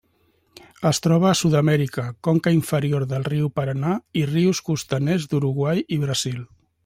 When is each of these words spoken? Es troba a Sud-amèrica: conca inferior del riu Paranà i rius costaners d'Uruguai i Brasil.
Es 0.89 0.99
troba 1.07 1.27
a 1.31 1.33
Sud-amèrica: 1.41 2.05
conca 2.29 2.53
inferior 2.55 3.05
del 3.13 3.27
riu 3.29 3.51
Paranà 3.59 3.95
i 4.23 4.25
rius 4.31 4.63
costaners 4.71 5.29
d'Uruguai 5.35 5.85
i 5.99 6.03
Brasil. 6.09 6.43